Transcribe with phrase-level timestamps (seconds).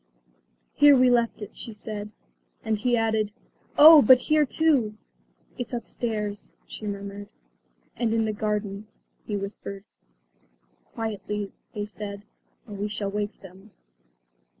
[0.73, 2.09] "Here we left it," she said.
[2.63, 3.31] And he added,
[3.77, 4.95] "Oh, but here too!"
[5.59, 7.29] "It's upstairs," she murmured.
[7.95, 8.87] "And in the garden,"
[9.27, 9.83] he whispered.
[10.85, 12.23] "Quietly," they said,
[12.67, 13.69] "or we shall wake them."